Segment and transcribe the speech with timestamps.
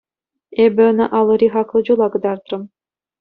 [0.63, 2.63] Эпӗ ӑна алӑри хаклӑ чула кӑтартрӑм.